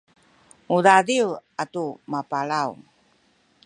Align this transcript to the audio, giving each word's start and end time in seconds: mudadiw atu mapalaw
mudadiw 0.67 1.27
atu 1.63 1.85
mapalaw 2.11 2.69